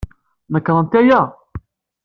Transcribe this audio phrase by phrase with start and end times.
[0.53, 1.21] Nekṛent aya?